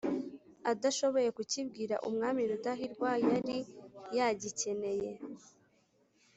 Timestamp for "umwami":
2.09-2.41